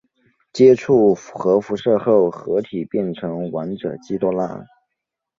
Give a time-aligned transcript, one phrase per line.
[0.51, 4.65] 接触核辐射后合体变成王者基多拉。